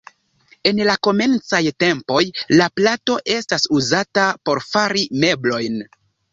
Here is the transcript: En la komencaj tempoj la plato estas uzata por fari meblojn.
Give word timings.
En 0.69 0.79
la 0.87 0.95
komencaj 1.07 1.59
tempoj 1.83 2.23
la 2.61 2.69
plato 2.81 3.19
estas 3.37 3.71
uzata 3.83 4.27
por 4.49 4.65
fari 4.73 5.09
meblojn. 5.29 5.81